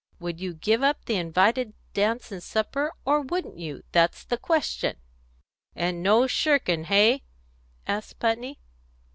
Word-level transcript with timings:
Would 0.19 0.39
you 0.41 0.55
give 0.55 0.81
up 0.81 1.05
the 1.05 1.17
invited 1.17 1.75
dance 1.93 2.31
and 2.31 2.41
supper, 2.41 2.91
or 3.05 3.21
wouldn't 3.21 3.59
you? 3.59 3.83
That's 3.91 4.23
the 4.23 4.35
question." 4.39 4.95
"And 5.75 6.01
no 6.01 6.25
shirking, 6.25 6.85
hey?" 6.85 7.21
asked 7.85 8.17
Putney. 8.17 8.57